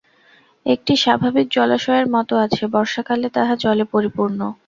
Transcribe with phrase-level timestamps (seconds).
[0.65, 4.39] একটি স্বাভাবিক জলাশয়ের মতো আছে, বর্ষাকালে তাহা জলে পরিপূর্ণ।